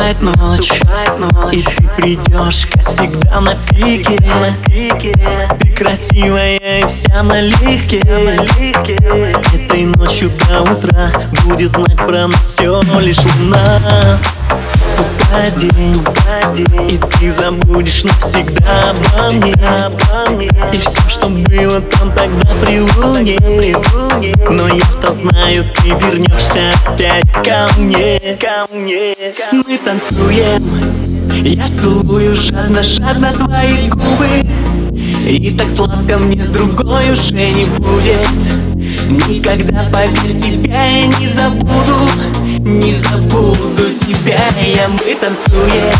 Наступает 0.00 0.22
ночь, 0.22 0.72
и 1.52 1.62
ты 1.62 1.88
придешь, 1.94 2.66
как 2.72 2.88
всегда, 2.88 3.40
на 3.42 3.54
пике. 3.66 4.16
Ты 5.60 5.72
красивая 5.72 6.56
и 6.56 6.86
вся 6.86 7.22
налегке 7.22 7.98
Этой 7.98 9.84
ночью 9.84 10.30
до 10.48 10.62
утра 10.62 11.10
будет 11.44 11.70
знать 11.70 11.96
про 11.96 12.28
нас 12.28 12.42
все 12.42 12.80
лишь 12.98 13.18
луна 13.18 14.18
день, 15.56 16.02
и 16.88 16.98
ты 16.98 17.30
забудешь 17.30 18.04
навсегда 18.04 18.90
обо 18.90 19.34
мне. 19.34 19.54
И 20.72 20.76
все, 20.76 21.08
что 21.08 21.28
было 21.28 21.80
там 21.80 22.12
тогда 22.12 22.48
при 22.62 22.80
луне. 22.80 23.38
Но 24.50 24.68
я-то 24.68 25.12
знаю, 25.12 25.64
ты 25.76 25.88
вернешься 25.88 26.72
опять 26.86 27.30
ко 27.32 27.68
мне. 27.78 28.20
Мы 29.52 29.78
танцуем, 29.78 30.62
я 31.44 31.68
целую 31.68 32.34
жадно-жадно 32.34 33.32
твои 33.32 33.88
губы. 33.88 34.46
И 35.26 35.54
так 35.56 35.70
сладко 35.70 36.18
мне 36.18 36.42
с 36.42 36.48
другой 36.48 37.12
уже 37.12 37.34
не 37.34 37.66
будет. 37.66 38.18
Никогда, 39.28 39.88
поверь, 39.92 40.36
тебя 40.36 40.84
я 40.84 41.06
не 41.06 41.26
забуду. 41.26 41.94
Не 42.58 42.92
забуду 42.92 43.94
тебя, 43.94 44.39
мы 44.90 45.14
танцуем 45.14 45.92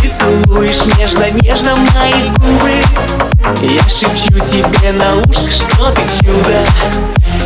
Ты 0.00 0.10
целуешь 0.18 0.84
нежно-нежно 0.98 1.76
мои 1.76 2.28
губы. 2.36 2.72
Я 3.62 3.82
шепчу 3.88 4.38
тебе 4.44 4.92
на 4.92 5.16
ушко, 5.22 5.48
что 5.48 5.90
ты 5.92 6.02
чудо. 6.18 6.64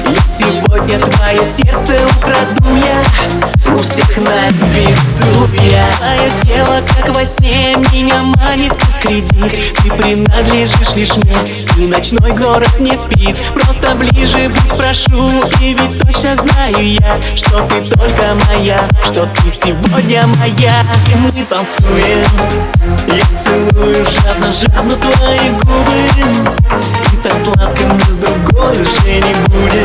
И 0.09 0.17
сегодня 0.27 0.99
твое 0.99 1.39
сердце 1.39 1.99
украду 2.17 2.75
я 2.75 3.40
Твое 6.01 6.31
тело, 6.47 6.81
как 6.97 7.15
во 7.15 7.27
сне, 7.27 7.77
меня 7.93 8.23
манит 8.23 8.73
как 8.73 9.03
кредит. 9.03 9.75
Ты 9.83 9.91
принадлежишь 9.91 10.95
лишь 10.97 11.15
мне, 11.17 11.37
и 11.77 11.87
ночной 11.87 12.33
город 12.33 12.71
не 12.79 12.93
спит. 12.93 13.37
Просто 13.53 13.95
ближе 13.97 14.49
будь, 14.49 14.79
прошу, 14.79 15.29
и 15.61 15.75
ведь 15.75 16.01
точно 16.01 16.37
знаю 16.37 16.89
я 16.89 17.19
Что 17.35 17.61
ты 17.69 17.83
только 17.91 18.35
моя, 18.49 18.83
что 19.05 19.27
ты 19.27 19.51
сегодня 19.51 20.27
моя. 20.39 20.73
И 21.07 21.15
мы 21.17 21.45
танцуем, 21.45 22.25
я 23.07 23.37
целую 23.37 23.95
жадно-жадно 24.07 24.97
твои 24.97 25.51
губы. 25.51 26.09
И 27.13 27.17
так 27.23 27.35
сладко 27.45 27.85
мне 27.85 28.05
с 28.07 28.17
другой 28.17 28.73
уже 28.73 29.21
не 29.21 29.35
будет 29.49 29.80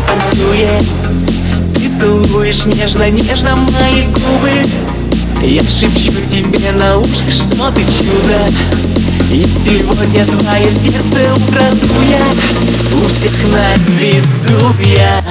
тебя, 0.00 0.54
я 0.54 0.78
мы 0.78 0.82
танцуем 0.82 0.84
Ты 1.74 2.00
целуешь 2.00 2.66
нежно-нежно 2.66 3.56
мои 3.56 4.04
губы. 4.04 4.66
Я 5.42 5.62
шепчу 5.62 6.12
тебе 6.26 6.72
на 6.72 6.98
ушко, 6.98 7.30
что 7.30 7.70
ты 7.72 7.82
чудо. 7.82 8.38
И 9.30 9.44
сегодня 9.44 10.24
твое 10.24 10.70
сердце 10.70 11.34
украду 11.36 11.86
я 12.08 12.24
У 12.96 13.08
всех 13.08 13.32
на 13.52 13.92
виду 14.00 14.74
я 14.96 15.22